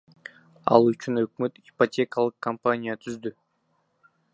Ал 0.75 0.83
үчүн 0.93 1.21
өкмөт 1.23 1.61
ипотекалык 1.69 2.35
компания 2.49 3.01
түздү. 3.05 3.39